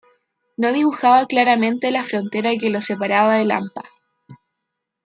[0.57, 3.83] No dibujaba claramente la frontera que lo separaba del hampa.